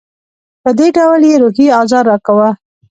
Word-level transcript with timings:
په 0.63 0.69
دې 0.77 0.87
ډول 0.97 1.21
یې 1.29 1.35
روحي 1.41 1.65
آزار 1.81 2.03
راکاوه. 2.11 2.49